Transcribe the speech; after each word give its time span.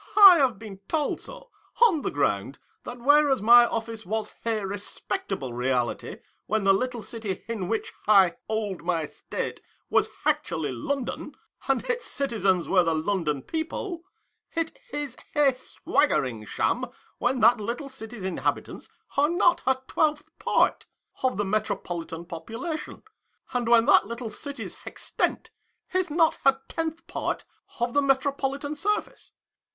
I 0.17 0.39
have 0.39 0.57
been 0.57 0.79
told 0.87 1.21
so, 1.21 1.51
on 1.87 2.01
the 2.01 2.09
ground 2.09 2.57
that 2.85 2.97
whereas 2.97 3.39
my 3.39 3.67
office 3.67 4.03
was 4.03 4.31
a 4.43 4.65
respectable 4.65 5.53
reality 5.53 6.17
when 6.47 6.63
the 6.63 6.73
little 6.73 7.03
city 7.03 7.45
in 7.47 7.67
which 7.67 7.93
I 8.07 8.35
hold 8.49 8.81
my 8.83 9.05
state 9.05 9.61
was 9.91 10.09
actually 10.25 10.71
London, 10.71 11.35
and 11.67 11.85
its 11.87 12.07
citizens 12.07 12.67
were 12.67 12.83
the 12.83 12.95
London 12.95 13.43
people, 13.43 14.01
it 14.55 14.75
is 14.91 15.15
a 15.35 15.53
swaggering 15.53 16.45
sham 16.45 16.85
when 17.19 17.39
that 17.41 17.61
little 17.61 17.87
city's 17.87 18.23
inhabitants 18.23 18.89
are 19.17 19.29
not 19.29 19.61
a 19.67 19.83
twelfth 19.85 20.27
part 20.39 20.87
of 21.21 21.37
the 21.37 21.45
metropolitan 21.45 22.25
population, 22.25 23.03
and 23.53 23.69
when 23.69 23.85
that 23.85 24.07
little 24.07 24.31
city's 24.31 24.75
extent 24.83 25.51
is 25.93 26.09
not 26.09 26.39
a 26.43 26.57
tenth 26.67 27.05
part 27.05 27.45
of 27.79 27.93
the 27.93 28.01
metropolitan, 28.01 28.73
surface. 28.73 29.31